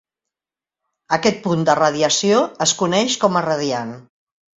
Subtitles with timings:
[1.17, 3.93] Aquest punt de radiació es coneix com a radiant.